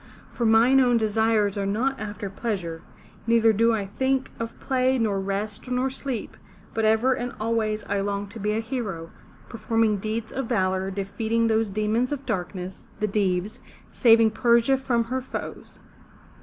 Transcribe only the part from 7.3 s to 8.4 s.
always I long to